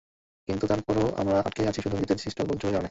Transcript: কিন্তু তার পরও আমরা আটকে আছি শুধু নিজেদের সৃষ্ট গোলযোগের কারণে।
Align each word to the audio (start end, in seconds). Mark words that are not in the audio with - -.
কিন্তু 0.47 0.65
তার 0.67 0.81
পরও 0.83 1.05
আমরা 1.17 1.35
আটকে 1.39 1.61
আছি 1.67 1.79
শুধু 1.81 1.95
নিজেদের 1.95 2.17
সৃষ্ট 2.17 2.39
গোলযোগের 2.41 2.61
কারণে। 2.67 2.79